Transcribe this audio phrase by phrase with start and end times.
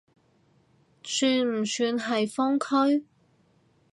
[1.03, 3.05] 算唔算係封區？